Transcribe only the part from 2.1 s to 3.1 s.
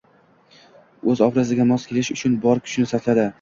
uchun bor kuchini